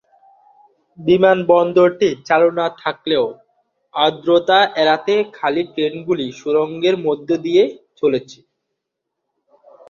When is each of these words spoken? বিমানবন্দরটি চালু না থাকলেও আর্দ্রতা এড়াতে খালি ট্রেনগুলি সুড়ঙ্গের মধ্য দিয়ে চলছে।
বিমানবন্দরটি 0.99 2.09
চালু 2.27 2.49
না 2.59 2.67
থাকলেও 2.81 3.25
আর্দ্রতা 3.93 4.59
এড়াতে 4.81 5.13
খালি 5.37 5.63
ট্রেনগুলি 5.73 6.27
সুড়ঙ্গের 6.39 6.95
মধ্য 7.05 7.29
দিয়ে 7.45 7.63
চলছে। 7.99 8.39